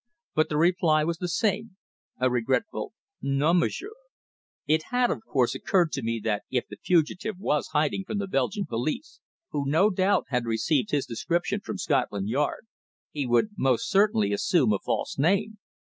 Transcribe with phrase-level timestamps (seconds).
[0.33, 1.77] But the reply was the same
[2.19, 3.91] a regretful "Non, m'sieur."
[4.65, 8.25] It had, of course, occurred to me that if the fugitive was hiding from the
[8.25, 9.19] Belgian police,
[9.51, 12.65] who no doubt had received his description from Scotland Yard,
[13.11, 15.59] he would most certainly assume a false name.